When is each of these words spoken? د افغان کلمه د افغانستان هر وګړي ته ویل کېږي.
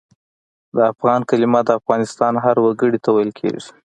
د 0.75 0.77
افغان 0.91 1.21
کلمه 1.29 1.61
د 1.65 1.69
افغانستان 1.79 2.33
هر 2.43 2.55
وګړي 2.65 2.99
ته 3.03 3.09
ویل 3.15 3.31
کېږي. 3.39 3.67